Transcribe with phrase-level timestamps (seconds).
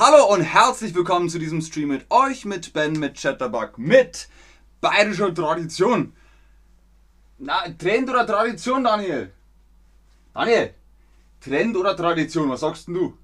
[0.00, 4.28] Hallo und herzlich willkommen zu diesem Stream mit euch, mit Ben, mit Chatterbug, mit
[4.80, 6.12] bayerischer Tradition.
[7.38, 9.32] Na, Trend oder Tradition, Daniel?
[10.32, 10.72] Daniel,
[11.40, 13.18] Trend oder Tradition, was sagst denn du?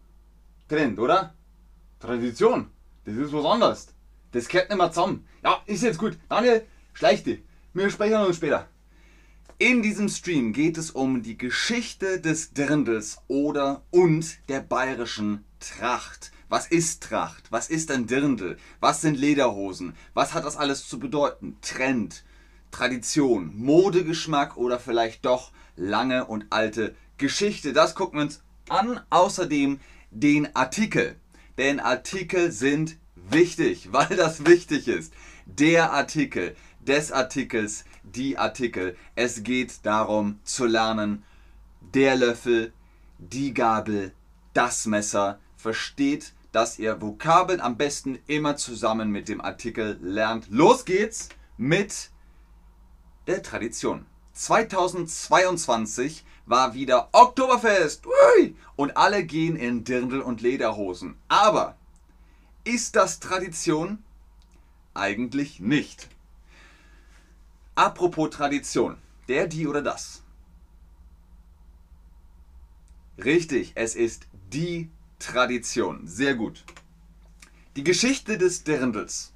[0.69, 1.35] Trend, oder?
[2.01, 2.73] Tradition,
[3.05, 3.95] das ist was anderes.
[4.33, 5.29] Das gehört nicht mehr zusammen.
[5.45, 6.19] Ja, ist jetzt gut.
[6.29, 7.45] Daniel, schleich dich.
[7.73, 8.67] Wir sprechen uns später.
[9.59, 16.33] In diesem Stream geht es um die Geschichte des Dirndls oder und der bayerischen Tracht.
[16.49, 17.51] Was ist Tracht?
[17.51, 18.57] Was ist ein Dirndl?
[18.81, 19.95] Was sind Lederhosen?
[20.13, 21.57] Was hat das alles zu bedeuten?
[21.63, 22.25] Trend,
[22.71, 27.73] Tradition, Modegeschmack oder vielleicht doch lange und alte Geschichte?
[27.73, 29.01] Das gucken wir uns an.
[29.11, 29.81] Außerdem
[30.11, 31.17] den Artikel.
[31.59, 35.13] Denn Artikel sind wichtig, weil das wichtig ist.
[35.47, 38.97] Der Artikel des Artikels, die Artikel.
[39.15, 41.25] Es geht darum zu lernen,
[41.81, 42.73] der Löffel,
[43.19, 44.13] die Gabel,
[44.53, 45.39] das Messer.
[45.65, 50.47] Versteht dass ihr Vokabeln am besten immer zusammen mit dem Artikel lernt.
[50.51, 52.11] Los geht's mit
[53.27, 54.05] der Tradition.
[54.35, 58.55] 2022 war wieder Oktoberfest Ui!
[58.77, 61.17] und alle gehen in Dirndl und Lederhosen.
[61.29, 61.79] Aber
[62.65, 64.05] ist das Tradition?
[64.93, 66.09] Eigentlich nicht.
[67.75, 68.99] Apropos Tradition.
[69.29, 70.23] Der, die oder das?
[73.17, 74.91] Richtig, es ist die
[75.25, 76.07] Tradition.
[76.07, 76.65] Sehr gut.
[77.77, 79.33] Die Geschichte des Dirndls.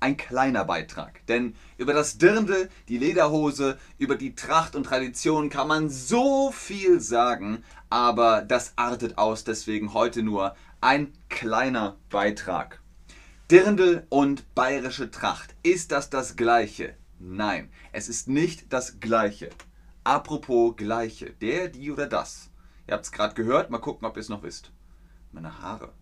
[0.00, 1.24] Ein kleiner Beitrag.
[1.26, 6.98] Denn über das Dirndl, die Lederhose, über die Tracht und Tradition kann man so viel
[7.00, 12.80] sagen, aber das artet aus, deswegen heute nur ein kleiner Beitrag.
[13.50, 15.54] Dirndl und bayerische Tracht.
[15.62, 16.96] Ist das das gleiche?
[17.18, 19.50] Nein, es ist nicht das gleiche.
[20.04, 21.34] Apropos gleiche.
[21.42, 22.48] Der, die oder das.
[22.88, 24.72] Ihr habt es gerade gehört, mal gucken, ob ihr es noch wisst
[25.32, 25.92] meine Haare.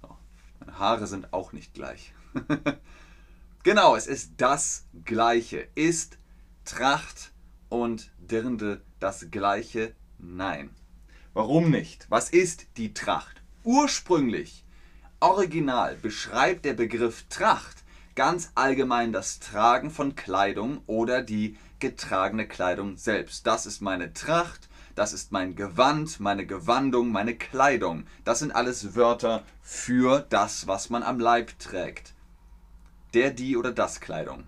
[0.00, 0.16] So,
[0.60, 2.14] meine Haare sind auch nicht gleich.
[3.62, 5.68] genau, es ist das Gleiche.
[5.74, 6.18] Ist
[6.64, 7.32] Tracht
[7.68, 9.94] und Dirndl das Gleiche?
[10.18, 10.70] Nein.
[11.34, 12.06] Warum nicht?
[12.08, 13.42] Was ist die Tracht?
[13.62, 14.64] Ursprünglich,
[15.20, 17.84] original, beschreibt der Begriff Tracht
[18.14, 23.46] ganz allgemein das Tragen von Kleidung oder die getragene Kleidung selbst.
[23.46, 28.06] Das ist meine Tracht das ist mein Gewand, meine Gewandung, meine Kleidung.
[28.24, 32.14] Das sind alles Wörter für das, was man am Leib trägt.
[33.12, 34.44] Der, die oder das Kleidung.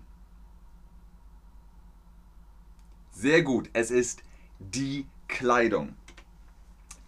[3.11, 4.23] Sehr gut, es ist
[4.57, 5.95] die Kleidung.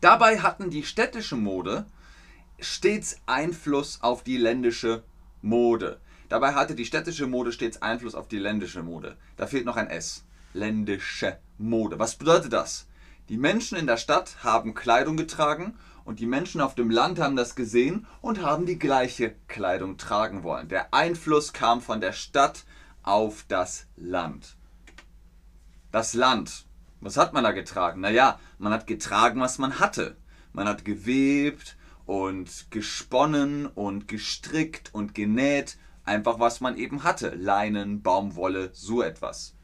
[0.02, 1.85] Dabei hatten die städtische Mode
[2.59, 5.03] stets Einfluss auf die ländische
[5.41, 6.00] Mode.
[6.29, 9.18] Dabei hatte die städtische Mode stets Einfluss auf die ländische Mode.
[9.35, 10.23] Da fehlt noch ein S.
[10.53, 11.97] Ländische Mode.
[11.97, 12.85] Was bedeutet das?
[13.30, 17.36] Die Menschen in der Stadt haben Kleidung getragen und die Menschen auf dem Land haben
[17.36, 20.68] das gesehen und haben die gleiche Kleidung tragen wollen.
[20.68, 22.66] Der Einfluss kam von der Stadt
[23.04, 24.58] auf das Land.
[25.92, 26.66] Das Land.
[27.00, 28.02] Was hat man da getragen?
[28.02, 30.18] Naja, man hat getragen, was man hatte.
[30.53, 35.78] Man hat gewebt und gesponnen und gestrickt und genäht.
[36.03, 37.30] Einfach was man eben hatte.
[37.30, 39.56] Leinen, Baumwolle, so etwas.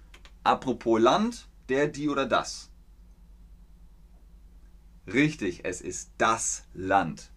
[0.44, 2.72] Apropos Land, der, die oder das.
[5.12, 7.32] Richtig, es ist das Land.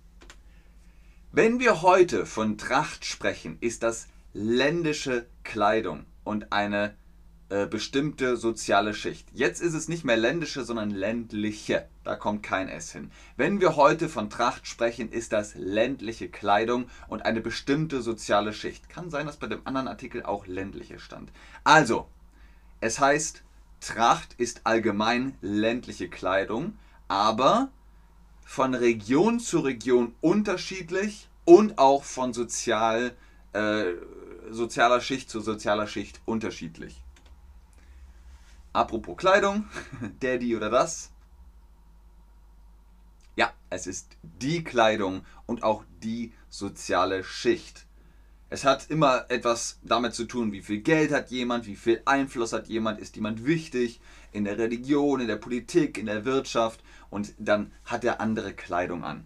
[1.31, 6.97] Wenn wir heute von Tracht sprechen, ist das ländische Kleidung und eine
[7.49, 9.29] äh, bestimmte soziale Schicht.
[9.33, 11.89] Jetzt ist es nicht mehr ländische, sondern ländliche.
[12.03, 13.13] Da kommt kein S hin.
[13.37, 18.89] Wenn wir heute von Tracht sprechen, ist das ländliche Kleidung und eine bestimmte soziale Schicht.
[18.89, 21.31] Kann sein, dass bei dem anderen Artikel auch ländliche stand.
[21.63, 22.09] Also,
[22.81, 23.45] es heißt,
[23.81, 26.77] Tracht ist allgemein ländliche Kleidung
[27.11, 27.73] aber
[28.45, 33.17] von Region zu Region unterschiedlich und auch von sozial,
[33.53, 33.95] äh,
[34.49, 37.03] sozialer Schicht zu sozialer Schicht unterschiedlich.
[38.73, 39.69] Apropos Kleidung,
[40.23, 41.11] die oder das.
[43.35, 47.87] Ja, es ist die Kleidung und auch die soziale Schicht.
[48.53, 52.53] Es hat immer etwas damit zu tun, wie viel Geld hat jemand, wie viel Einfluss
[52.53, 54.01] hat jemand, ist jemand wichtig
[54.33, 56.81] in der Religion, in der Politik, in der Wirtschaft
[57.11, 59.25] und dann hat er andere Kleidung an.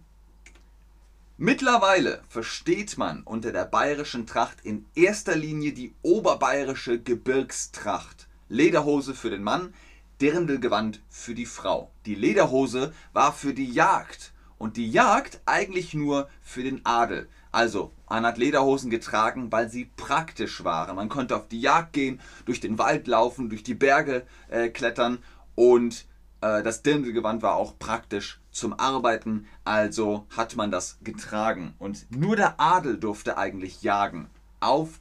[1.37, 8.27] Mittlerweile versteht man unter der bayerischen Tracht in erster Linie die oberbayerische Gebirgstracht.
[8.47, 9.73] Lederhose für den Mann,
[10.21, 11.91] Dirndlgewand für die Frau.
[12.05, 17.27] Die Lederhose war für die Jagd und die Jagd eigentlich nur für den Adel.
[17.55, 20.95] Also, man hat Lederhosen getragen, weil sie praktisch waren.
[20.97, 25.19] Man konnte auf die Jagd gehen, durch den Wald laufen, durch die Berge äh, klettern
[25.55, 26.05] und
[26.41, 31.73] Äh, das Dirndlgewand war auch praktisch zum Arbeiten, also hat man das getragen.
[31.79, 34.29] Und nur der Adel durfte eigentlich jagen.
[34.59, 34.99] Auf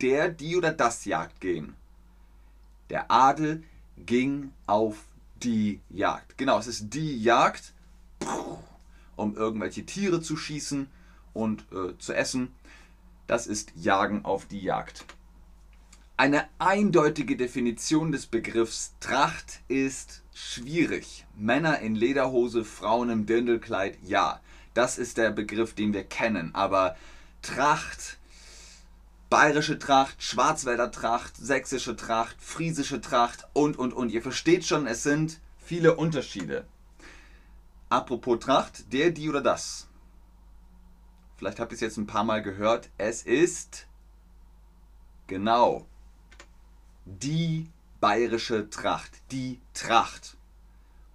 [0.00, 1.74] der, die oder das Jagd gehen.
[2.90, 3.62] Der Adel
[3.96, 4.96] ging auf
[5.42, 6.38] die Jagd.
[6.38, 7.72] Genau, es ist die Jagd,
[9.16, 10.88] um irgendwelche Tiere zu schießen
[11.32, 12.54] und äh, zu essen.
[13.26, 15.04] Das ist Jagen auf die Jagd.
[16.16, 21.26] Eine eindeutige Definition des Begriffs Tracht ist schwierig.
[21.36, 24.40] Männer in Lederhose, Frauen im Dirndlkleid, ja.
[24.74, 26.54] Das ist der Begriff, den wir kennen.
[26.54, 26.96] Aber
[27.42, 28.18] Tracht,
[29.30, 34.10] bayerische Tracht, Schwarzwälder Tracht, sächsische Tracht, friesische Tracht und, und, und.
[34.10, 36.66] Ihr versteht schon, es sind viele Unterschiede.
[37.88, 39.88] Apropos Tracht, der, die oder das.
[41.42, 42.88] Vielleicht habt ihr es jetzt ein paar Mal gehört.
[42.98, 43.88] Es ist
[45.26, 45.88] genau
[47.04, 47.68] die
[47.98, 49.10] bayerische Tracht.
[49.32, 50.36] Die Tracht.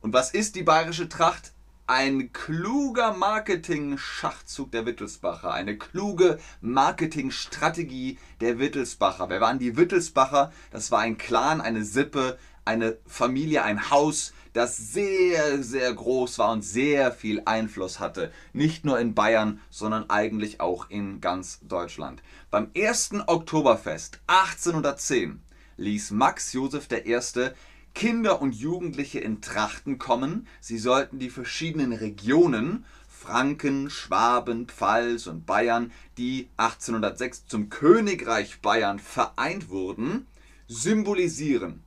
[0.02, 1.54] Und was ist die bayerische Tracht?
[1.86, 9.30] Ein kluger Marketing-Schachzug der Wittelsbacher, eine kluge Marketingstrategie der Wittelsbacher.
[9.30, 10.52] Wer waren die Wittelsbacher?
[10.72, 12.38] Das war ein Clan, eine Sippe,
[12.68, 18.32] eine Familie, ein Haus, das sehr, sehr groß war und sehr viel Einfluss hatte.
[18.54, 22.22] Nicht nur in Bayern, sondern eigentlich auch in ganz Deutschland.
[22.52, 25.42] Beim ersten Oktoberfest 1810
[25.78, 27.20] ließ Max Josef I.
[27.94, 30.48] Kinder und Jugendliche in Trachten kommen.
[30.60, 39.00] Sie sollten die verschiedenen Regionen Franken, Schwaben, Pfalz und Bayern, die 1806 zum Königreich Bayern
[39.00, 40.28] vereint wurden,
[40.68, 41.84] symbolisieren.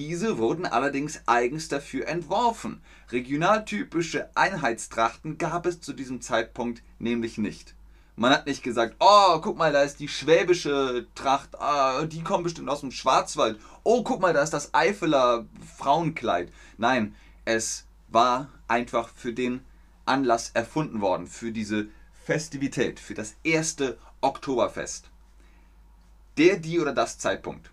[0.00, 2.80] Diese wurden allerdings eigens dafür entworfen.
[3.12, 7.74] Regionaltypische Einheitstrachten gab es zu diesem Zeitpunkt nämlich nicht.
[8.16, 12.44] Man hat nicht gesagt, oh, guck mal, da ist die schwäbische Tracht, ah, die kommt
[12.44, 13.60] bestimmt aus dem Schwarzwald.
[13.82, 15.44] Oh, guck mal, da ist das Eifeler
[15.76, 16.50] Frauenkleid.
[16.78, 17.14] Nein,
[17.44, 19.60] es war einfach für den
[20.06, 21.88] Anlass erfunden worden, für diese
[22.24, 25.10] Festivität, für das erste Oktoberfest.
[26.38, 27.70] Der, die oder das Zeitpunkt.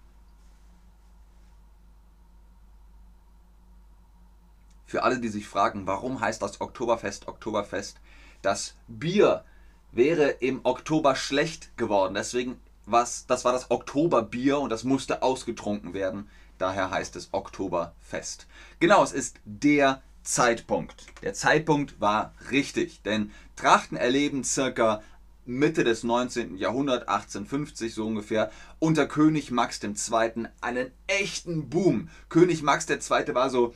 [4.88, 8.00] Für alle, die sich fragen, warum heißt das Oktoberfest Oktoberfest?
[8.42, 9.44] Das Bier
[9.92, 12.16] wäre im Oktober schlecht geworden.
[12.16, 16.30] Deswegen was, das war das Oktoberbier und das musste ausgetrunken werden.
[16.58, 18.48] Daher heißt es Oktoberfest.
[18.80, 21.06] Genau, es ist der Zeitpunkt.
[21.22, 25.04] Der Zeitpunkt war richtig, denn Trachten erleben circa
[25.48, 26.58] Mitte des 19.
[26.58, 30.48] Jahrhunderts, 1850 so ungefähr, unter König Max II.
[30.62, 32.10] einen echten Boom.
[32.30, 33.34] König Max II.
[33.34, 33.74] war so,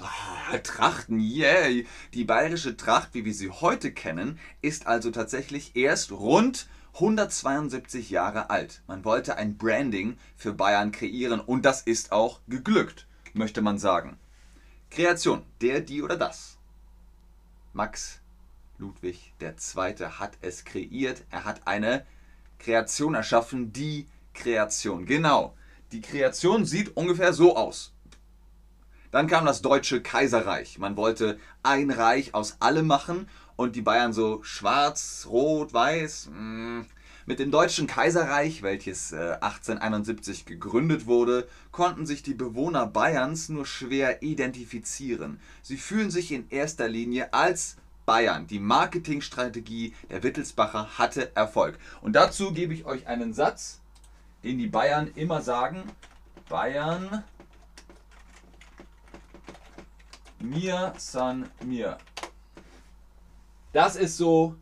[0.00, 1.86] ah, Trachten, yay.
[2.14, 8.50] Die bayerische Tracht, wie wir sie heute kennen, ist also tatsächlich erst rund 172 Jahre
[8.50, 8.82] alt.
[8.86, 14.16] Man wollte ein Branding für Bayern kreieren und das ist auch geglückt, möchte man sagen.
[14.90, 16.58] Kreation, der, die oder das.
[17.72, 18.20] Max
[18.78, 19.94] Ludwig II.
[20.18, 21.24] hat es kreiert.
[21.30, 22.06] Er hat eine
[22.58, 25.04] Kreation erschaffen, die Kreation.
[25.04, 25.54] Genau.
[25.92, 27.92] Die Kreation sieht ungefähr so aus.
[29.10, 30.78] Dann kam das Deutsche Kaiserreich.
[30.78, 36.30] Man wollte ein Reich aus allem machen und die Bayern so schwarz, rot, weiß.
[36.32, 36.82] Mm.
[37.28, 43.66] Mit dem Deutschen Kaiserreich, welches 1871 äh, gegründet wurde, konnten sich die Bewohner Bayerns nur
[43.66, 45.38] schwer identifizieren.
[45.60, 47.76] Sie fühlen sich in erster Linie als
[48.08, 48.46] Bayern.
[48.46, 51.78] Die Marketingstrategie der Wittelsbacher hatte Erfolg.
[52.00, 53.82] Und dazu gebe ich euch einen Satz,
[54.42, 55.82] den die Bayern immer sagen.
[56.48, 57.22] Bayern,
[60.40, 61.98] mir san mir.
[63.74, 64.56] Das ist so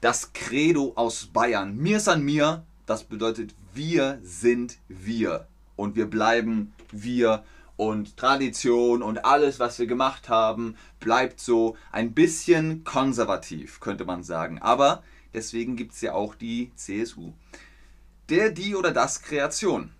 [0.00, 1.76] das Credo aus Bayern.
[1.76, 5.48] Mir san mir, das bedeutet wir sind wir.
[5.74, 7.42] Und wir bleiben wir
[7.88, 14.22] und Tradition und alles, was wir gemacht haben, bleibt so ein bisschen konservativ, könnte man
[14.22, 14.60] sagen.
[14.60, 15.02] Aber
[15.34, 17.32] deswegen gibt es ja auch die CSU.
[18.28, 19.90] Der, die oder das Kreation.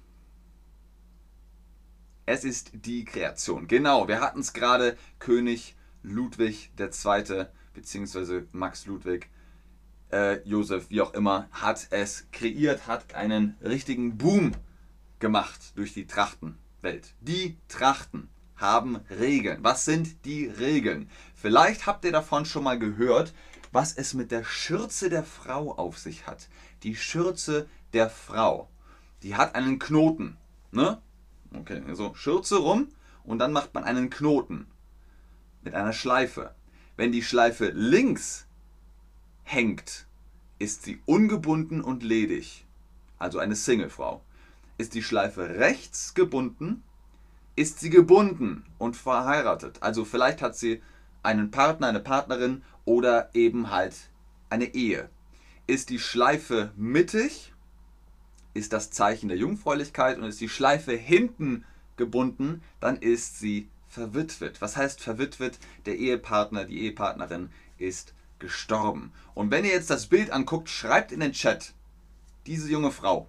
[2.24, 3.66] Es ist die Kreation.
[3.66, 5.74] Genau, wir hatten es gerade, König
[6.04, 7.46] Ludwig II.
[7.74, 9.28] beziehungsweise Max Ludwig,
[10.12, 14.52] äh, Josef, wie auch immer, hat es kreiert, hat einen richtigen Boom
[15.18, 16.61] gemacht durch die Trachten.
[16.82, 17.14] Welt.
[17.20, 19.62] Die Trachten haben Regeln.
[19.62, 21.08] Was sind die Regeln?
[21.34, 23.32] Vielleicht habt ihr davon schon mal gehört,
[23.72, 26.48] was es mit der Schürze der Frau auf sich hat.
[26.82, 28.68] Die Schürze der Frau.
[29.22, 30.36] Die hat einen Knoten.
[30.70, 31.00] Ne?
[31.54, 32.88] Okay, also Schürze rum
[33.24, 34.66] und dann macht man einen Knoten
[35.62, 36.54] mit einer Schleife.
[36.96, 38.46] Wenn die Schleife links
[39.42, 40.06] hängt,
[40.58, 42.64] ist sie ungebunden und ledig.
[43.18, 44.22] Also eine Singlefrau
[44.82, 46.82] ist die Schleife rechts gebunden,
[47.54, 49.78] ist sie gebunden und verheiratet.
[49.80, 50.82] Also vielleicht hat sie
[51.22, 53.94] einen Partner, eine Partnerin oder eben halt
[54.50, 55.08] eine Ehe.
[55.68, 57.52] Ist die Schleife mittig,
[58.54, 61.64] ist das Zeichen der Jungfräulichkeit und ist die Schleife hinten
[61.96, 64.60] gebunden, dann ist sie verwitwet.
[64.60, 65.60] Was heißt verwitwet?
[65.86, 69.12] Der Ehepartner, die Ehepartnerin ist gestorben.
[69.34, 71.72] Und wenn ihr jetzt das Bild anguckt, schreibt in den Chat,
[72.46, 73.28] diese junge Frau,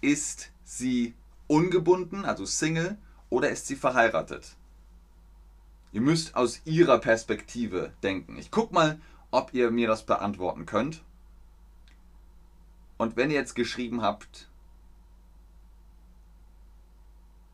[0.00, 1.14] ist sie
[1.46, 2.98] ungebunden, also Single,
[3.30, 4.56] oder ist sie verheiratet?
[5.92, 8.36] Ihr müsst aus ihrer Perspektive denken.
[8.36, 11.02] Ich guck mal, ob ihr mir das beantworten könnt.
[12.98, 14.48] Und wenn ihr jetzt geschrieben habt,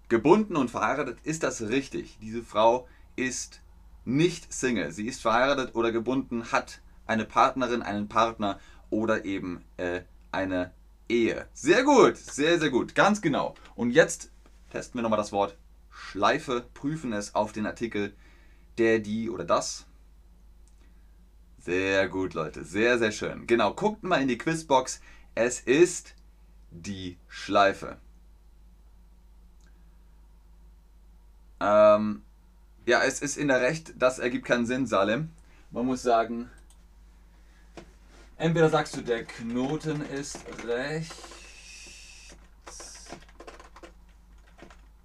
[0.09, 2.19] gebunden und verheiratet, ist das richtig.
[2.21, 3.61] Diese Frau ist
[4.05, 4.91] nicht Single.
[4.93, 8.59] Sie ist verheiratet oder gebunden, hat eine Partnerin, einen Partner
[8.91, 10.73] oder eben äh, eine
[11.09, 11.47] Ehe.
[11.53, 13.55] Sehr gut, sehr, sehr gut, ganz genau.
[13.75, 14.31] Und jetzt
[14.71, 15.57] testen wir nochmal das Wort
[15.91, 18.15] Schleife, prüfen es auf den Artikel
[18.79, 19.87] der, die oder das.
[21.59, 23.47] Sehr gut, Leute, sehr, sehr schön.
[23.47, 25.01] Genau, guckt mal in die Quizbox.
[25.35, 26.15] Es ist
[26.71, 27.99] die Schleife.
[31.61, 32.23] Ähm,
[32.87, 35.31] ja, es ist in der Recht, das ergibt keinen Sinn, Salem.
[35.71, 36.51] Man muss sagen,
[38.43, 41.17] entweder sagst du, der Knoten ist rechts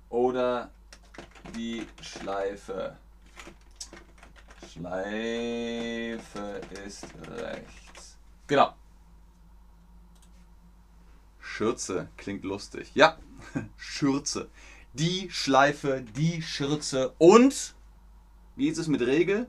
[0.09, 0.71] oder
[1.55, 2.97] die Schleife.
[4.73, 8.17] Schleife ist rechts.
[8.47, 8.73] Genau.
[11.39, 12.89] Schürze klingt lustig.
[12.95, 13.17] Ja,
[13.77, 14.49] Schürze.
[14.93, 17.75] Die Schleife, die Schürze und
[18.55, 19.47] wie ist es mit Regel?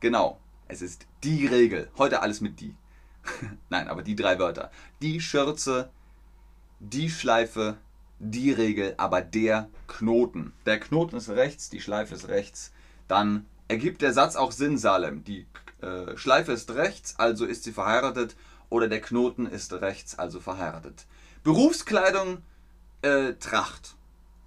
[0.00, 1.90] Genau, es ist die Regel.
[1.98, 2.74] Heute alles mit die.
[3.70, 4.70] Nein, aber die drei Wörter.
[5.02, 5.90] Die Schürze,
[6.78, 7.76] die Schleife,
[8.18, 10.52] die Regel, aber der Knoten.
[10.66, 12.72] Der Knoten ist rechts, die Schleife ist rechts.
[13.08, 15.24] Dann ergibt der Satz auch Sinn, Salem.
[15.24, 15.46] Die
[15.80, 18.36] äh, Schleife ist rechts, also ist sie verheiratet
[18.68, 21.06] oder der Knoten ist rechts, also verheiratet.
[21.42, 22.42] Berufskleidung,
[23.02, 23.96] äh, Tracht.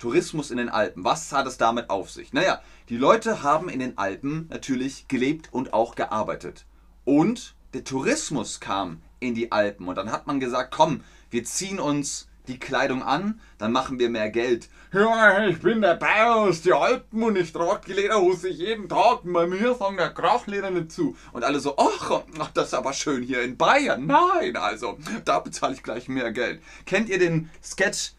[0.04, 1.06] Tourismus in den Alpen.
[1.06, 2.34] Was hat es damit auf sich?
[2.34, 6.66] Naja, die Leute haben in den Alpen natürlich gelebt und auch gearbeitet.
[7.06, 9.88] Und der Tourismus kam in die Alpen.
[9.88, 14.10] Und dann hat man gesagt, komm, wir ziehen uns die Kleidung an, dann machen wir
[14.10, 14.68] mehr Geld.
[14.92, 19.22] Ja, ich bin der Bayer aus den Alpen und ich trage die Lederhose jeden Tag.
[19.24, 21.16] Bei mir sagen der Krachleder nicht zu.
[21.32, 24.06] Und alle so, ach, ach, das ist aber schön hier in Bayern.
[24.06, 26.62] Nein, also, da bezahle ich gleich mehr Geld.
[26.86, 28.12] Kennt ihr den Sketch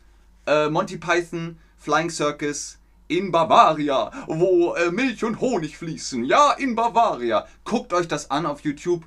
[0.46, 2.78] äh, Monty Python Flying Circus?
[3.08, 6.24] in Bavaria, wo äh, Milch und Honig fließen.
[6.24, 7.46] Ja, in Bavaria.
[7.62, 9.04] Guckt euch das an auf YouTube.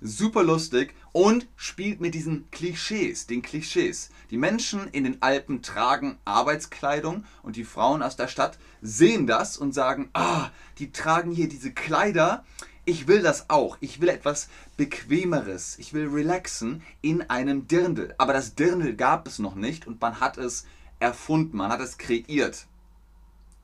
[0.00, 4.10] Super lustig und spielt mit diesen Klischees, den Klischees.
[4.30, 9.56] Die Menschen in den Alpen tragen Arbeitskleidung und die Frauen aus der Stadt sehen das
[9.56, 10.50] und sagen, ah,
[10.80, 12.44] die tragen hier diese Kleider.
[12.84, 13.76] Ich will das auch.
[13.80, 15.78] Ich will etwas Bequemeres.
[15.78, 18.16] Ich will relaxen in einem Dirndl.
[18.18, 20.66] Aber das Dirndl gab es noch nicht und man hat es
[21.00, 22.66] erfunden, man hat es kreiert.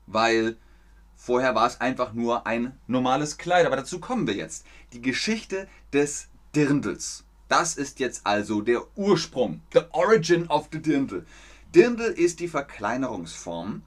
[0.05, 0.57] Weil
[1.15, 3.65] vorher war es einfach nur ein normales Kleid.
[3.65, 4.65] Aber dazu kommen wir jetzt.
[4.93, 7.23] Die Geschichte des Dirndls.
[7.47, 11.25] Das ist jetzt also der Ursprung, the origin of the Dirndl.
[11.73, 13.83] Dirndl ist die Verkleinerungsform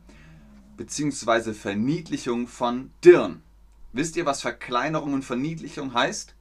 [0.78, 1.52] bzw.
[1.52, 3.42] Verniedlichung von Dirn.
[3.92, 6.35] Wisst ihr, was Verkleinerung und Verniedlichung heißt?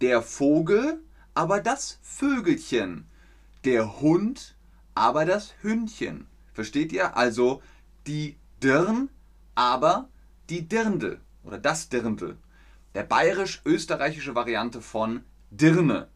[0.00, 1.00] Der Vogel,
[1.34, 3.06] aber das Vögelchen.
[3.64, 4.54] Der Hund,
[4.94, 6.26] aber das Hündchen.
[6.52, 7.16] Versteht ihr?
[7.16, 7.62] Also
[8.06, 9.08] die Dirn,
[9.54, 10.08] aber
[10.50, 12.36] die Dirndl oder das Dirndl.
[12.94, 16.08] Der bayerisch-österreichische Variante von Dirne.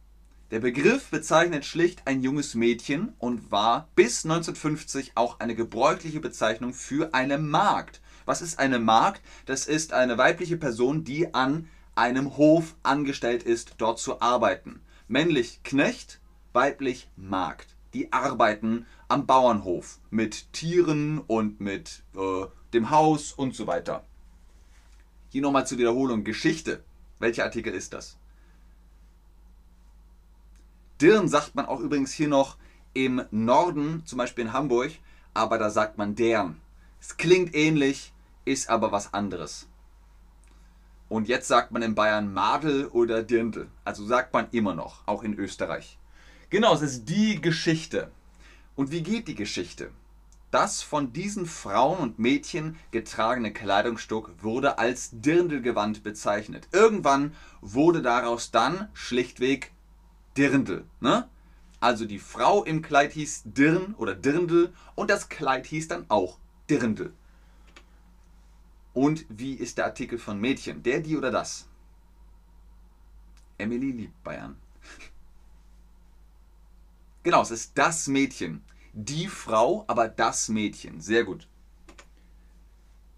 [0.51, 6.73] Der Begriff bezeichnet schlicht ein junges Mädchen und war bis 1950 auch eine gebräuchliche Bezeichnung
[6.73, 8.01] für eine Magd.
[8.27, 9.23] Was ist eine Magd?
[9.47, 14.81] Das ist eine weibliche Person, die an einem Hof angestellt ist, dort zu arbeiten.
[15.09, 16.21] Männlich Knecht,
[16.53, 17.76] weiblich Magd.
[17.97, 24.05] Die arbeiten am Bauernhof mit Tieren und mit äh, dem Haus und so weiter.
[25.31, 26.23] Hier nochmal zur Wiederholung.
[26.23, 26.85] Geschichte.
[27.21, 28.19] Welcher Artikel ist das?
[31.01, 32.59] Dirn sagt man auch übrigens hier noch
[32.93, 34.93] im Norden, zum Beispiel in Hamburg,
[35.33, 36.61] aber da sagt man deren.
[37.01, 38.13] Es klingt ähnlich,
[38.45, 39.69] ist aber was anderes.
[41.09, 43.71] Und jetzt sagt man in Bayern Madel oder Dirndl.
[43.87, 45.99] Also sagt man immer noch, auch in Österreich.
[46.49, 48.13] Genau, es ist die Geschichte.
[48.77, 49.91] Und wie geht die Geschichte?
[50.53, 56.69] Das von diesen Frauen und Mädchen getragene Kleidungsstück wurde als Dirndlgewand bezeichnet.
[56.71, 59.73] Irgendwann wurde daraus dann schlichtweg
[60.37, 60.85] Dirndl.
[61.01, 61.29] Ne?
[61.81, 66.39] Also die Frau im Kleid hieß Dirn oder Dirndl und das Kleid hieß dann auch
[66.71, 67.13] Dirndl.
[68.95, 70.83] Und wie ist der Artikel von Mädchen?
[70.85, 71.69] Der, die oder das?
[73.59, 74.57] Emily liebt Bayern.
[77.27, 78.63] Genau, es ist das Mädchen.
[78.93, 81.01] Die Frau, aber das Mädchen.
[81.01, 81.49] Sehr gut.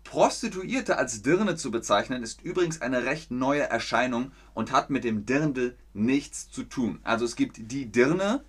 [0.02, 5.26] Prostituierte als Dirne zu bezeichnen, ist übrigens eine recht neue Erscheinung und hat mit dem
[5.26, 7.00] Dirndl nichts zu tun.
[7.02, 8.42] Also es gibt die Dirne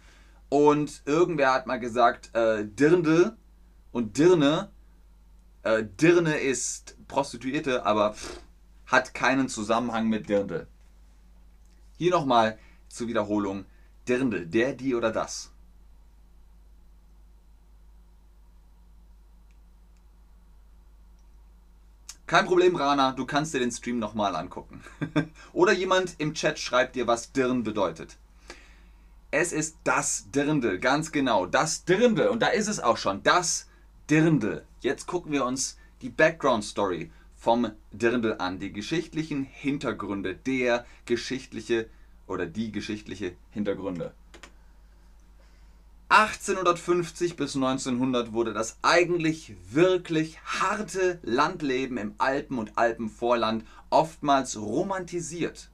[0.47, 3.35] und irgendwer hat mal gesagt, äh, Dirndl
[3.91, 4.69] und Dirne.
[5.63, 8.39] Äh, Dirne ist Prostituierte, aber pff,
[8.85, 10.67] hat keinen Zusammenhang mit Dirndl.
[11.97, 13.65] Hier nochmal zur Wiederholung.
[14.09, 15.51] Dirndl, der, die oder das.
[22.29, 24.83] Kein Problem, Rana, du kannst dir den Stream nochmal angucken.
[25.51, 28.17] Oder jemand im Chat schreibt dir, was Dirn bedeutet.
[29.31, 31.47] Es ist das Dirndl, ganz genau.
[31.47, 32.27] Das Dirndl.
[32.27, 33.23] Und da ist es auch schon.
[33.23, 33.67] Das
[34.11, 34.63] Dirndl.
[34.81, 38.59] Jetzt gucken wir uns die Background Story vom Dirndl an.
[38.59, 41.89] Die geschichtlichen Hintergründe, der geschichtliche
[42.29, 44.13] oder die geschichtliche Hintergründe.
[46.09, 55.69] 1850 bis 1900 wurde das eigentlich wirklich harte Landleben im Alpen- und Alpenvorland oftmals romantisiert.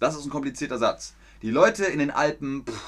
[0.00, 1.14] Das ist ein komplizierter Satz.
[1.42, 2.80] Die Leute in den Alpen, pff,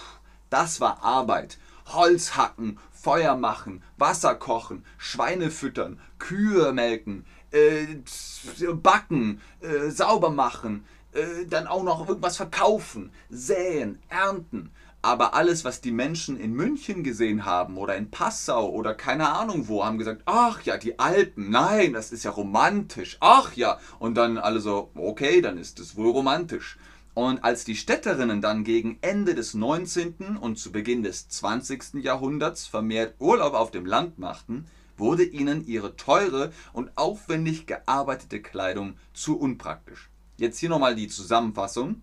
[0.49, 1.59] das war Arbeit.
[1.87, 7.87] Holz hacken, Feuer machen, Wasser kochen, Schweine füttern, Kühe melken, äh,
[8.75, 14.71] backen, äh, sauber machen, äh, dann auch noch irgendwas verkaufen, säen, ernten.
[15.03, 19.67] Aber alles, was die Menschen in München gesehen haben oder in Passau oder keine Ahnung
[19.67, 23.79] wo, haben gesagt, ach ja, die Alpen, nein, das ist ja romantisch, ach ja.
[23.99, 26.79] Und dann alle so, okay, dann ist es wohl romantisch.
[27.15, 30.37] Und als die Städterinnen dann gegen Ende des 19.
[30.39, 31.95] und zu Beginn des 20.
[31.95, 38.95] Jahrhunderts vermehrt Urlaub auf dem Land machten, wurde ihnen ihre teure und aufwendig gearbeitete Kleidung
[39.15, 40.11] zu unpraktisch.
[40.41, 42.01] Jetzt hier nochmal die Zusammenfassung.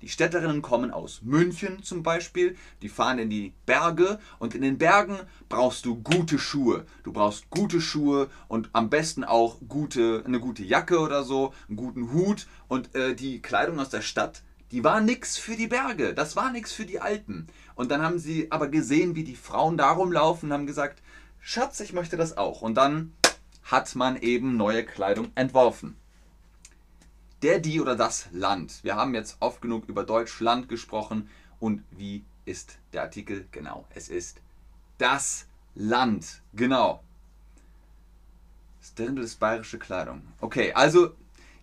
[0.00, 4.78] Die Städterinnen kommen aus München zum Beispiel, die fahren in die Berge und in den
[4.78, 5.18] Bergen
[5.50, 6.86] brauchst du gute Schuhe.
[7.02, 11.76] Du brauchst gute Schuhe und am besten auch gute, eine gute Jacke oder so, einen
[11.76, 16.14] guten Hut und äh, die Kleidung aus der Stadt, die war nichts für die Berge,
[16.14, 17.48] das war nichts für die Alpen.
[17.74, 21.02] Und dann haben sie aber gesehen, wie die Frauen da rumlaufen und haben gesagt,
[21.38, 22.62] Schatz, ich möchte das auch.
[22.62, 23.12] Und dann
[23.62, 25.98] hat man eben neue Kleidung entworfen
[27.42, 28.82] der, die oder das Land.
[28.82, 31.28] Wir haben jetzt oft genug über Deutschland gesprochen
[31.60, 33.46] und wie ist der Artikel?
[33.50, 34.40] Genau, es ist
[34.98, 36.42] das Land.
[36.54, 37.02] Genau.
[38.96, 40.22] Dirndl ist bayerische Kleidung.
[40.40, 41.14] Okay, also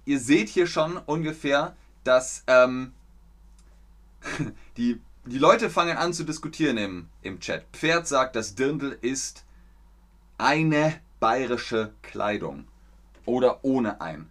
[0.06, 2.94] ihr seht hier schon ungefähr, dass ähm,
[4.78, 7.66] die, die Leute fangen an zu diskutieren im, im Chat.
[7.74, 9.46] Pferd sagt, das Dirndl ist
[10.38, 12.68] eine bayerische Kleidung.
[13.26, 14.30] Oder ohne ein.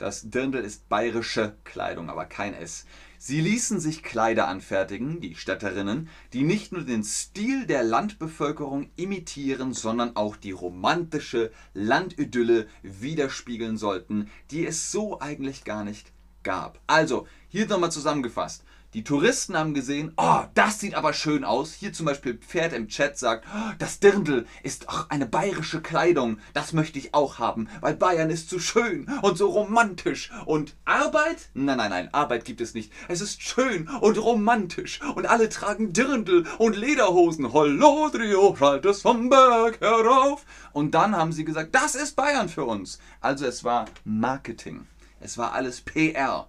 [0.00, 2.86] Das Dirndl ist bayerische Kleidung, aber kein S.
[3.18, 9.74] Sie ließen sich Kleider anfertigen, die Städterinnen, die nicht nur den Stil der Landbevölkerung imitieren,
[9.74, 16.12] sondern auch die romantische Landidylle widerspiegeln sollten, die es so eigentlich gar nicht
[16.44, 16.80] gab.
[16.86, 18.64] Also, hier nochmal zusammengefasst.
[18.92, 21.74] Die Touristen haben gesehen, oh, das sieht aber schön aus.
[21.74, 26.38] Hier zum Beispiel Pferd im Chat sagt, oh, das Dirndl ist auch eine bayerische Kleidung.
[26.54, 30.32] Das möchte ich auch haben, weil Bayern ist so schön und so romantisch.
[30.44, 31.50] Und Arbeit?
[31.54, 32.92] Nein, nein, nein, Arbeit gibt es nicht.
[33.06, 37.52] Es ist schön und romantisch und alle tragen Dirndl und Lederhosen.
[37.52, 40.44] Hollodrio, schallt es vom Berg herauf.
[40.72, 42.98] Und dann haben sie gesagt, das ist Bayern für uns.
[43.20, 44.88] Also es war Marketing.
[45.20, 46.48] Es war alles PR.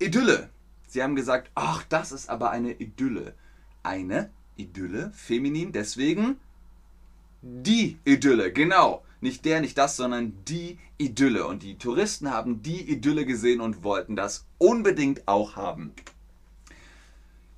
[0.00, 0.50] Idylle.
[0.96, 3.34] Sie haben gesagt, ach, das ist aber eine Idylle.
[3.82, 6.40] Eine Idylle, feminin, deswegen
[7.42, 9.04] die Idylle, genau.
[9.20, 11.46] Nicht der, nicht das, sondern die Idylle.
[11.46, 15.92] Und die Touristen haben die Idylle gesehen und wollten das unbedingt auch haben.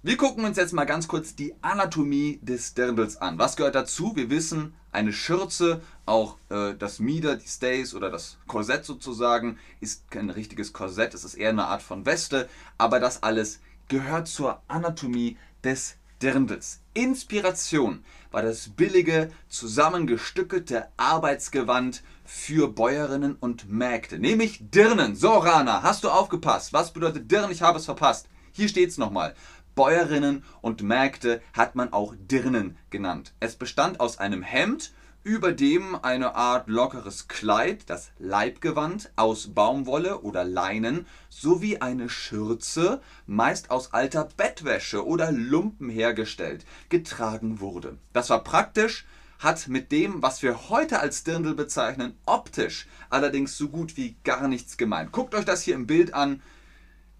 [0.02, 3.38] Wir gucken uns jetzt mal ganz kurz die Anatomie des Dirndls an.
[3.38, 4.16] Was gehört dazu?
[4.16, 10.10] Wir wissen, eine Schürze, auch äh, das Mieder, die Stays oder das Korsett sozusagen, ist
[10.10, 14.62] kein richtiges Korsett, es ist eher eine Art von Weste, aber das alles gehört zur
[14.68, 16.80] Anatomie des Dirndls.
[16.94, 25.14] Inspiration war das billige, zusammengestückelte Arbeitsgewand für Bäuerinnen und Mägde, nämlich Dirnen.
[25.14, 26.72] So, Rana, hast du aufgepasst?
[26.72, 27.50] Was bedeutet Dirn?
[27.50, 28.28] Ich habe es verpasst.
[28.52, 29.34] Hier steht es nochmal.
[29.74, 33.32] Bäuerinnen und Mägde hat man auch Dirnen genannt.
[33.38, 34.92] Es bestand aus einem Hemd,
[35.24, 43.00] über dem eine Art lockeres Kleid, das Leibgewand aus Baumwolle oder Leinen sowie eine Schürze,
[43.26, 47.98] meist aus alter Bettwäsche oder Lumpen hergestellt, getragen wurde.
[48.12, 49.06] Das war praktisch,
[49.38, 54.48] hat mit dem, was wir heute als Dirndl bezeichnen, optisch allerdings so gut wie gar
[54.48, 55.12] nichts gemeint.
[55.12, 56.42] Guckt euch das hier im Bild an.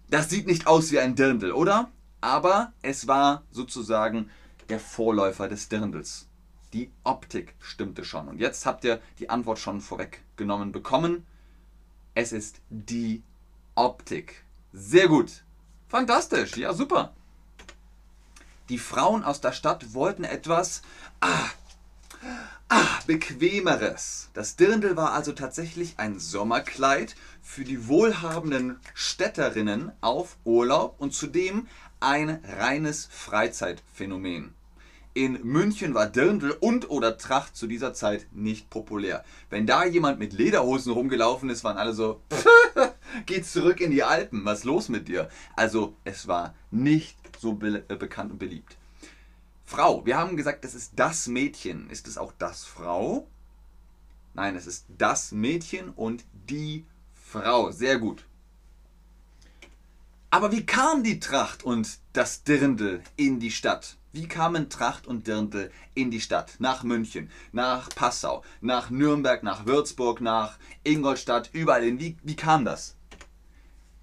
[0.09, 1.91] Das sieht nicht aus wie ein Dirndl, oder?
[2.21, 4.29] Aber es war sozusagen
[4.69, 6.28] der Vorläufer des Dirndls.
[6.73, 8.27] Die Optik stimmte schon.
[8.27, 11.25] Und jetzt habt ihr die Antwort schon vorweggenommen bekommen.
[12.13, 13.23] Es ist die
[13.75, 14.43] Optik.
[14.71, 15.43] Sehr gut.
[15.87, 16.57] Fantastisch.
[16.57, 17.13] Ja, super.
[18.69, 20.83] Die Frauen aus der Stadt wollten etwas
[21.21, 21.49] ah,
[22.69, 24.29] ah, bequemeres.
[24.35, 31.67] Das Dirndl war also tatsächlich ein Sommerkleid für die wohlhabenden Städterinnen auf Urlaub und zudem
[31.99, 34.53] ein reines Freizeitphänomen.
[35.19, 39.25] In München war Dirndl und oder Tracht zu dieser Zeit nicht populär.
[39.49, 42.21] Wenn da jemand mit Lederhosen rumgelaufen ist, waren alle so,
[43.25, 45.27] geh zurück in die Alpen, was ist los mit dir?
[45.57, 48.77] Also es war nicht so be äh, bekannt und beliebt.
[49.65, 51.89] Frau, wir haben gesagt, das ist das Mädchen.
[51.89, 53.27] Ist es auch das Frau?
[54.33, 57.71] Nein, es ist das Mädchen und die Frau.
[57.71, 58.23] Sehr gut.
[60.29, 63.97] Aber wie kam die Tracht und das Dirndl in die Stadt?
[64.11, 66.55] Wie kamen Tracht und Dirndl in die Stadt?
[66.57, 71.99] Nach München, nach Passau, nach Nürnberg, nach Würzburg, nach Ingolstadt, überall hin.
[71.99, 72.95] Wie, wie kam das?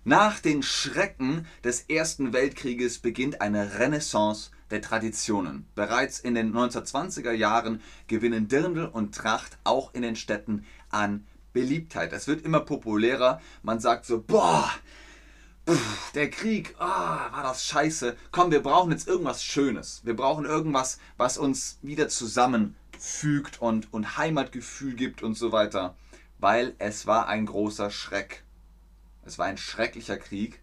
[0.05, 5.67] Nach den Schrecken des Ersten Weltkrieges beginnt eine Renaissance der Traditionen.
[5.75, 12.13] Bereits in den 1920er Jahren gewinnen Dirndl und Tracht auch in den Städten an Beliebtheit.
[12.13, 13.41] Es wird immer populärer.
[13.65, 14.71] Man sagt so, boah,
[16.15, 18.17] der Krieg, oh, war das scheiße.
[18.31, 20.01] Komm, wir brauchen jetzt irgendwas Schönes.
[20.05, 25.97] Wir brauchen irgendwas, was uns wieder zusammenfügt und, und Heimatgefühl gibt und so weiter.
[26.39, 28.45] Weil es war ein großer Schreck.
[29.25, 30.63] Es war ein schrecklicher Krieg.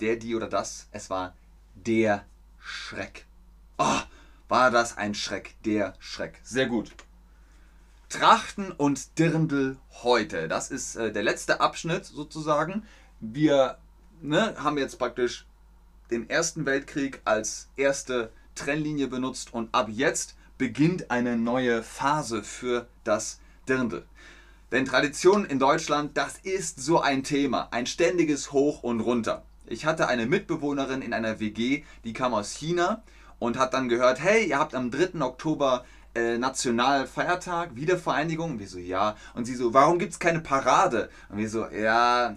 [0.00, 1.34] Der, die oder das, es war
[1.74, 2.24] der
[2.58, 3.26] Schreck.
[3.78, 4.00] Oh,
[4.48, 6.40] war das ein Schreck, der Schreck.
[6.42, 6.92] Sehr gut.
[8.08, 10.48] Trachten und Dirndl heute.
[10.48, 12.82] Das ist äh, der letzte Abschnitt sozusagen.
[13.20, 13.78] Wir
[14.22, 15.46] ne, haben jetzt praktisch
[16.10, 22.86] den Ersten Weltkrieg als erste Trennlinie benutzt und ab jetzt beginnt eine neue Phase für
[23.04, 24.04] das Dirndl.
[24.72, 29.42] Denn Tradition in Deutschland, das ist so ein Thema, ein ständiges Hoch und Runter.
[29.66, 33.02] Ich hatte eine Mitbewohnerin in einer WG, die kam aus China
[33.38, 35.20] und hat dann gehört, hey, ihr habt am 3.
[35.22, 38.52] Oktober äh, Nationalfeiertag, Wiedervereinigung.
[38.52, 39.16] Und wir so, ja.
[39.34, 41.08] Und sie so, warum gibt es keine Parade?
[41.28, 42.36] Und wir so, ja,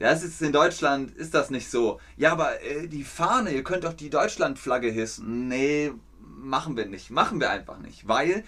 [0.00, 2.00] das ist in Deutschland, ist das nicht so.
[2.16, 5.46] Ja, aber äh, die Fahne, ihr könnt doch die Deutschlandflagge hissen.
[5.46, 7.10] Nee, machen wir nicht.
[7.10, 8.08] Machen wir einfach nicht.
[8.08, 8.42] Weil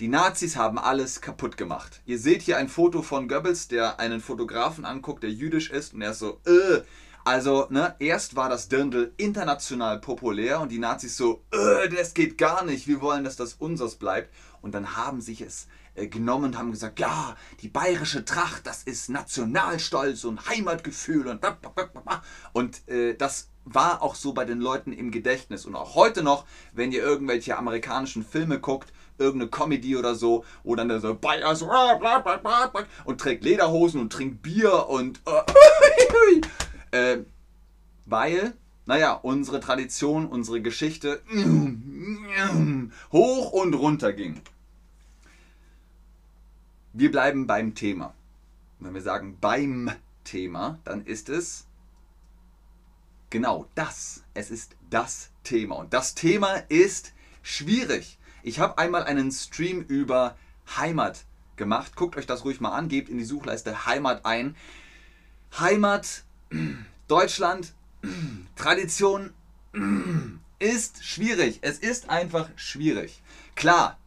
[0.00, 2.02] die Nazis haben alles kaputt gemacht.
[2.06, 6.02] Ihr seht hier ein Foto von Goebbels, der einen Fotografen anguckt, der jüdisch ist und
[6.02, 6.82] er ist so, äh.
[7.24, 12.36] Also, ne, erst war das Dirndl international populär und die Nazis so, äh, das geht
[12.38, 14.32] gar nicht, wir wollen, dass das unseres bleibt.
[14.60, 15.66] Und dann haben sich es
[16.08, 21.44] genommen und haben gesagt, ja, die bayerische Tracht, das ist Nationalstolz und Heimatgefühl und
[22.52, 26.44] und äh, das war auch so bei den Leuten im Gedächtnis und auch heute noch,
[26.72, 31.62] wenn ihr irgendwelche amerikanischen Filme guckt, irgendeine Comedy oder so, wo dann der so Bayers
[33.04, 35.20] und trägt Lederhosen und trinkt Bier und
[36.92, 37.18] äh,
[38.06, 38.54] weil
[38.86, 41.20] naja, unsere Tradition, unsere Geschichte
[43.12, 44.40] hoch und runter ging.
[46.98, 48.14] Wir bleiben beim Thema.
[48.78, 49.90] Wenn wir sagen beim
[50.24, 51.66] Thema, dann ist es
[53.28, 54.24] genau das.
[54.32, 55.74] Es ist das Thema.
[55.74, 58.18] Und das Thema ist schwierig.
[58.42, 60.38] Ich habe einmal einen Stream über
[60.74, 61.96] Heimat gemacht.
[61.96, 64.56] Guckt euch das ruhig mal an, gebt in die Suchleiste Heimat ein.
[65.58, 66.24] Heimat,
[67.08, 67.74] Deutschland,
[68.56, 69.34] Tradition
[70.58, 71.58] ist schwierig.
[71.60, 73.22] Es ist einfach schwierig.
[73.54, 73.98] Klar,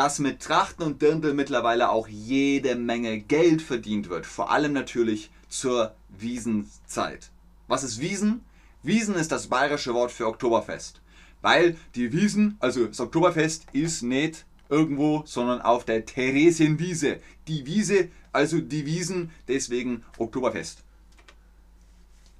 [0.00, 4.24] dass mit Trachten und Dirndl mittlerweile auch jede Menge Geld verdient wird.
[4.24, 7.30] Vor allem natürlich zur Wiesenzeit.
[7.68, 8.42] Was ist Wiesen?
[8.82, 11.02] Wiesen ist das bayerische Wort für Oktoberfest.
[11.42, 17.20] Weil die Wiesen, also das Oktoberfest ist nicht irgendwo, sondern auf der Theresienwiese.
[17.46, 20.82] Die Wiese, also die Wiesen, deswegen Oktoberfest.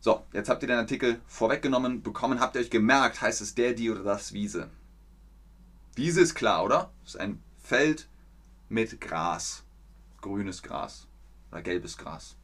[0.01, 2.41] So, jetzt habt ihr den Artikel vorweggenommen bekommen.
[2.41, 4.71] Habt ihr euch gemerkt, heißt es der, die oder das Wiese?
[5.95, 6.91] Wiese ist klar, oder?
[7.05, 8.09] Ist ein Feld
[8.69, 9.63] mit Gras.
[10.21, 11.07] Grünes Gras
[11.53, 12.35] oder gelbes Gras.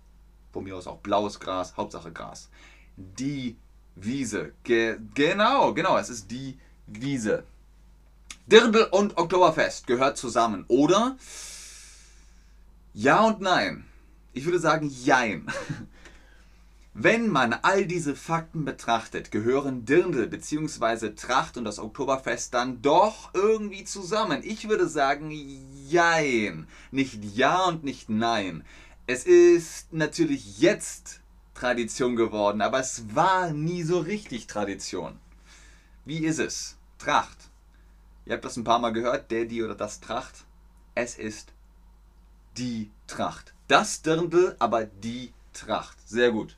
[0.53, 2.49] Von mir aus auch blaues Gras, Hauptsache Gras.
[2.97, 3.57] Die
[3.97, 4.53] Wiese.
[4.62, 7.43] Ge genau, genau, es ist die Wiese.
[8.47, 11.17] Dirndl und Oktoberfest gehört zusammen, oder?
[12.95, 13.85] Ja und nein.
[14.33, 15.51] Ich würde sagen Jein.
[16.99, 21.11] Wenn man all diese Fakten betrachtet, gehören Dirndl bzw.
[21.11, 24.41] Tracht und das Oktoberfest dann doch irgendwie zusammen.
[24.43, 25.31] Ich würde sagen
[25.87, 26.67] Jein.
[26.93, 28.65] Nicht Ja und nicht Nein.
[29.07, 31.21] Es ist natürlich jetzt
[31.53, 35.19] Tradition geworden, aber es war nie so richtig Tradition.
[36.07, 36.79] Wie ist es?
[36.97, 37.51] Tracht.
[38.25, 40.47] Ihr habt das ein paar Mal gehört, der, die oder das Tracht.
[40.95, 41.53] Es ist
[42.57, 43.53] die Tracht.
[43.69, 45.97] Das Dirndl, aber die Tracht.
[46.09, 46.57] Sehr gut.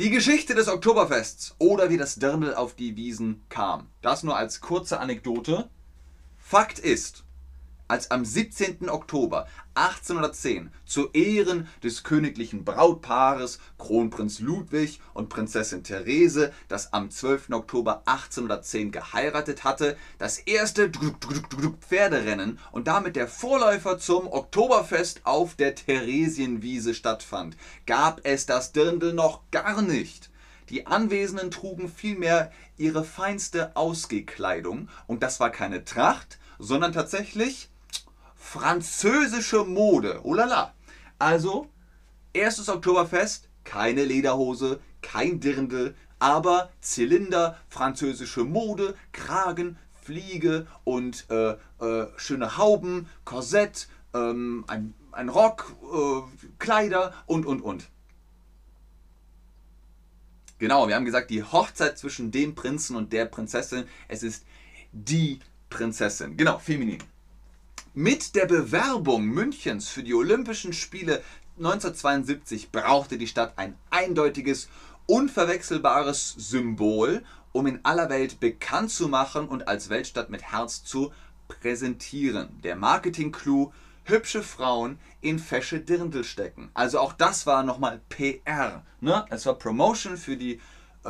[0.00, 3.90] Die Geschichte des Oktoberfests oder wie das Dirndl auf die Wiesen kam.
[4.02, 5.70] Das nur als kurze Anekdote.
[6.36, 7.23] Fakt ist,
[7.88, 8.88] als am 17.
[8.88, 17.50] Oktober 1810 zu Ehren des königlichen Brautpaares Kronprinz Ludwig und Prinzessin Therese, das am 12.
[17.50, 20.90] Oktober 1810 geheiratet hatte, das erste
[21.80, 29.12] Pferderennen und damit der Vorläufer zum Oktoberfest auf der Theresienwiese stattfand, gab es das Dirndl
[29.12, 30.30] noch gar nicht.
[30.70, 37.70] Die Anwesenden trugen vielmehr ihre feinste Ausgekleidung und das war keine Tracht, sondern tatsächlich
[38.44, 40.20] französische Mode.
[40.22, 40.74] Oh la la.
[41.18, 41.70] Also,
[42.34, 52.06] erstes Oktoberfest, keine Lederhose, kein Dirndl, aber Zylinder, französische Mode, Kragen, Fliege und äh, äh,
[52.16, 57.88] schöne Hauben, Korsett, ähm, ein, ein Rock, äh, Kleider und, und, und.
[60.58, 64.44] Genau, wir haben gesagt, die Hochzeit zwischen dem Prinzen und der Prinzessin, es ist
[64.92, 66.36] die Prinzessin.
[66.36, 67.02] Genau, feminin.
[67.96, 71.22] Mit der Bewerbung Münchens für die Olympischen Spiele
[71.58, 74.68] 1972 brauchte die Stadt ein eindeutiges,
[75.06, 81.12] unverwechselbares Symbol, um in aller Welt bekannt zu machen und als Weltstadt mit Herz zu
[81.46, 82.60] präsentieren.
[82.64, 86.72] Der Marketing-Clou, hübsche Frauen in fesche Dirndl stecken.
[86.74, 88.84] Also auch das war nochmal PR.
[89.00, 89.24] Ne?
[89.30, 90.60] Es war Promotion für die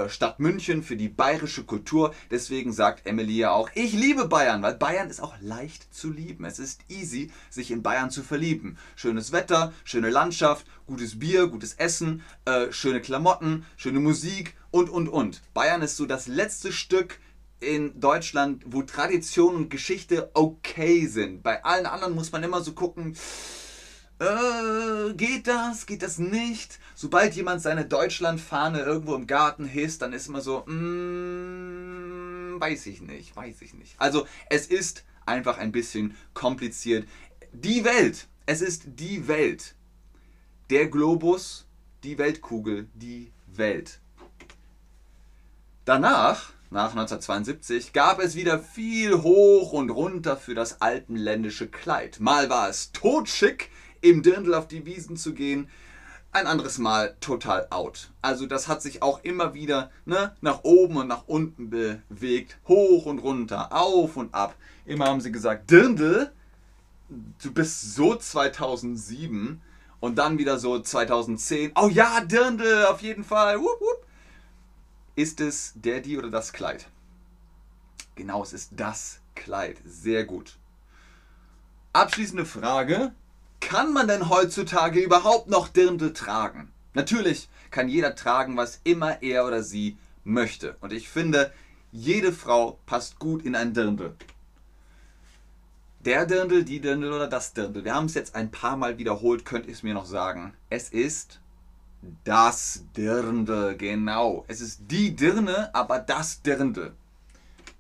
[0.09, 2.15] Stadt München, für die bayerische Kultur.
[2.31, 6.45] Deswegen sagt Emily ja auch, ich liebe Bayern, weil Bayern ist auch leicht zu lieben.
[6.45, 8.77] Es ist easy, sich in Bayern zu verlieben.
[8.97, 15.09] Schönes Wetter, schöne Landschaft, gutes Bier, gutes Essen, äh, schöne Klamotten, schöne Musik und, und,
[15.09, 15.43] und.
[15.55, 17.21] Bayern ist so das letzte Stück
[17.61, 21.43] in Deutschland, wo Tradition und Geschichte okay sind.
[21.43, 23.17] Bei allen anderen muss man immer so gucken,
[24.25, 26.79] äh, geht das, geht das nicht?
[26.95, 33.01] Sobald jemand seine Deutschlandfahne irgendwo im Garten hisst, dann ist immer so, mm, weiß ich
[33.03, 33.95] nicht, weiß ich nicht.
[33.99, 37.09] Also es ist einfach ein bisschen kompliziert.
[37.53, 39.75] Die Welt, es ist die Welt.
[40.71, 41.67] Der Globus,
[42.03, 44.01] die Weltkugel, die Welt.
[45.85, 52.21] Danach, nach 1972, gab es wieder viel hoch und runter für das alpenländische Kleid.
[52.21, 53.71] Mal war es totschick,
[54.05, 55.69] im Dirndl auf die Wiesen zu gehen.
[56.31, 58.11] Ein anderes Mal total out.
[58.21, 62.59] Also das hat sich auch immer wieder ne, nach oben und nach unten bewegt.
[62.69, 64.57] Hoch und runter, auf und ab.
[64.85, 66.33] Immer haben sie gesagt, Dirndl,
[67.09, 69.63] du bist so 2007
[70.01, 71.73] und dann wieder so 2010.
[71.77, 73.59] Oh ja, Dirndl, auf jeden Fall.
[73.59, 74.07] Wupp, wupp.
[75.17, 76.89] Ist es der, die oder das Kleid?
[78.17, 79.79] Genau, es ist das Kleid.
[79.87, 80.59] Sehr gut.
[81.93, 83.13] Abschließende Frage.
[83.67, 86.71] Kann man denn heutzutage überhaupt noch Dirndl tragen?
[86.93, 90.77] Natürlich kann jeder tragen, was immer er oder sie möchte.
[90.81, 91.51] Und ich finde,
[91.91, 94.15] jede Frau passt gut in ein Dirndl.
[96.01, 97.85] Der Dirndl, die Dirndl oder das Dirndl.
[97.85, 100.53] Wir haben es jetzt ein paar Mal wiederholt, könnt ihr es mir noch sagen.
[100.69, 101.41] Es ist
[102.25, 104.45] das Dirndl, genau.
[104.47, 106.93] Es ist die Dirne, aber das Dirndl.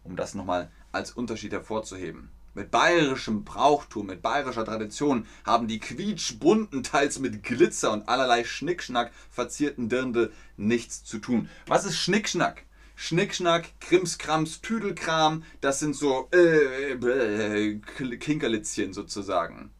[0.02, 2.30] Um das nochmal als Unterschied hervorzuheben.
[2.54, 9.12] Mit bayerischem Brauchtum, mit bayerischer Tradition haben die quietschbunten, teils mit Glitzer und allerlei Schnickschnack
[9.28, 11.48] verzierten Dirndl nichts zu tun.
[11.66, 12.64] Was ist Schnickschnack?
[12.94, 17.78] Schnickschnack, Krimskrams, Tüdelkram, das sind so äh, äh,
[18.18, 19.72] Kinkerlitzchen sozusagen.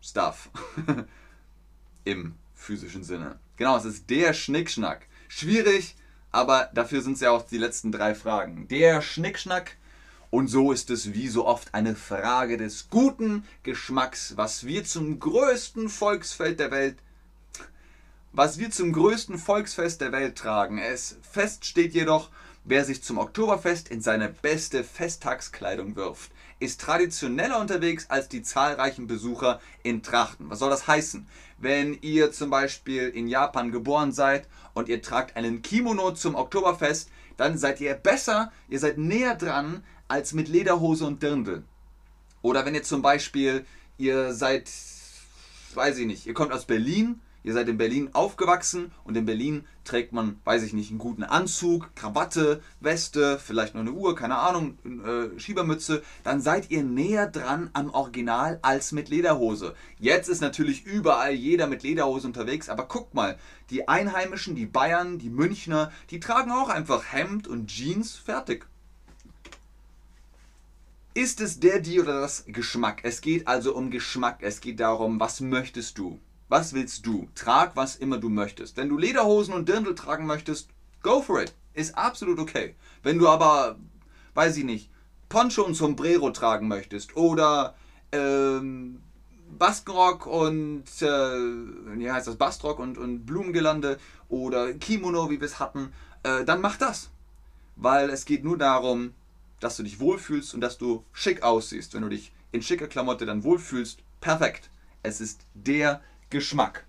[0.00, 0.50] Stuff.
[2.04, 3.40] Im physischen Sinne.
[3.56, 5.06] Genau, es ist der Schnickschnack.
[5.26, 5.96] Schwierig,
[6.30, 8.68] aber dafür sind es ja auch die letzten drei Fragen.
[8.68, 9.76] Der Schnickschnack
[10.30, 15.18] und so ist es wie so oft eine Frage des guten Geschmacks, was wir zum
[15.18, 16.96] größten Volksfeld der Welt
[18.32, 20.78] was wir zum größten Volksfest der Welt tragen.
[20.78, 22.30] Es fest steht jedoch,
[22.64, 29.06] wer sich zum Oktoberfest in seine beste Festtagskleidung wirft, ist traditioneller unterwegs als die zahlreichen
[29.06, 30.50] Besucher in Trachten.
[30.50, 31.26] Was soll das heißen?
[31.58, 37.10] Wenn ihr zum Beispiel in Japan geboren seid und ihr tragt einen Kimono zum Oktoberfest,
[37.36, 41.62] dann seid ihr besser, ihr seid näher dran als mit Lederhose und Dirndl.
[42.42, 43.64] Oder wenn ihr zum Beispiel,
[43.98, 44.70] ihr seid,
[45.74, 49.64] weiß ich nicht, ihr kommt aus Berlin, ihr seid in Berlin aufgewachsen und in Berlin
[49.84, 54.38] trägt man, weiß ich nicht, einen guten Anzug, Krawatte, Weste, vielleicht noch eine Uhr, keine
[54.38, 59.74] Ahnung, äh, Schiebermütze, dann seid ihr näher dran am Original als mit Lederhose.
[59.98, 63.38] Jetzt ist natürlich überall jeder mit Lederhose unterwegs, aber guckt mal,
[63.70, 68.66] die Einheimischen, die Bayern, die Münchner, die tragen auch einfach Hemd und Jeans, fertig.
[71.14, 73.00] Ist es der, die oder das Geschmack?
[73.02, 74.38] Es geht also um Geschmack.
[74.40, 76.20] Es geht darum, was möchtest du?
[76.48, 77.28] Was willst du?
[77.34, 78.76] Trag, was immer du möchtest.
[78.76, 80.68] Wenn du Lederhosen und Dirndl tragen möchtest,
[81.02, 81.54] go for it.
[81.74, 82.74] Ist absolut okay.
[83.02, 83.78] Wenn du aber,
[84.34, 84.90] weiß ich nicht,
[85.28, 87.74] Poncho und Sombrero tragen möchtest oder
[88.12, 89.00] ähm,
[89.58, 95.58] Baskenrock und, äh, wie heißt das, Bastrock und, und Blumengelande oder Kimono, wie wir es
[95.58, 95.92] hatten,
[96.22, 97.10] äh, dann mach das.
[97.76, 99.14] Weil es geht nur darum,
[99.60, 101.94] dass du dich wohlfühlst und dass du schick aussiehst.
[101.94, 104.70] Wenn du dich in schicker Klamotte dann wohlfühlst, perfekt.
[105.02, 106.84] Es ist der Geschmack.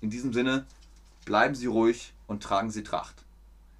[0.00, 0.66] In diesem Sinne,
[1.24, 3.24] bleiben Sie ruhig und tragen Sie Tracht.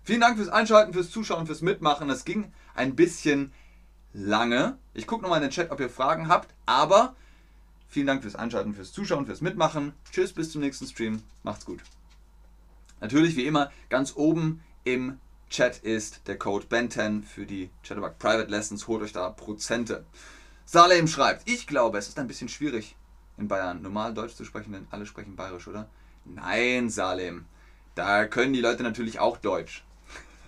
[0.04, 2.08] Vielen Dank fürs Einschalten, fürs Zuschauen, fürs Mitmachen.
[2.10, 3.52] Es ging ein bisschen
[4.12, 4.78] lange.
[4.94, 6.54] Ich gucke nochmal in den Chat, ob ihr Fragen habt.
[6.64, 7.16] Aber
[7.88, 9.94] vielen Dank fürs Einschalten, fürs Zuschauen, fürs Mitmachen.
[10.12, 11.22] Tschüss, bis zum nächsten Stream.
[11.42, 11.80] Macht's gut.
[13.00, 18.50] Natürlich wie immer ganz oben im Chat ist der Code BEN10 für die Chatterbug Private
[18.50, 18.88] Lessons.
[18.88, 20.04] Holt euch da Prozente.
[20.64, 22.96] Salem schreibt, ich glaube, es ist ein bisschen schwierig
[23.36, 25.88] in Bayern normal Deutsch zu sprechen, denn alle sprechen Bayerisch, oder?
[26.24, 27.46] Nein, Salem.
[27.94, 29.84] Da können die Leute natürlich auch Deutsch.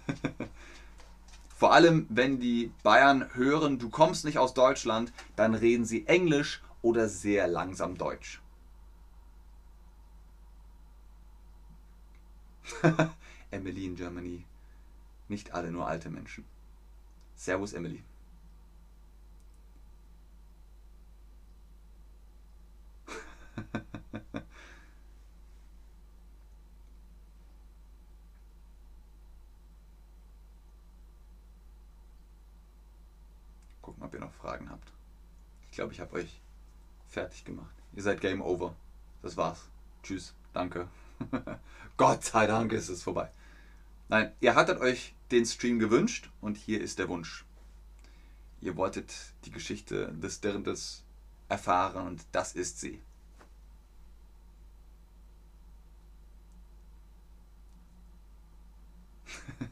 [1.56, 6.62] Vor allem, wenn die Bayern hören, du kommst nicht aus Deutschland, dann reden sie Englisch
[6.82, 8.40] oder sehr langsam Deutsch.
[13.50, 14.44] Emily in Germany.
[15.28, 16.44] Nicht alle nur alte Menschen.
[17.34, 18.02] Servus, Emily.
[33.82, 34.92] Gucken, ob ihr noch Fragen habt.
[35.70, 36.40] Ich glaube, ich habe euch
[37.06, 37.74] fertig gemacht.
[37.94, 38.74] Ihr seid Game Over.
[39.22, 39.68] Das war's.
[40.02, 40.34] Tschüss.
[40.52, 40.88] Danke.
[41.96, 43.30] Gott sei Dank ist es vorbei.
[44.08, 47.44] Nein, ihr hattet euch den Stream gewünscht und hier ist der Wunsch.
[48.60, 49.14] Ihr wolltet
[49.44, 51.04] die Geschichte des Dirndls
[51.48, 53.00] erfahren und das ist sie.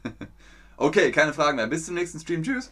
[0.77, 1.67] okay, keine Fragen mehr.
[1.67, 2.43] Bis zum nächsten Stream.
[2.43, 2.71] Tschüss.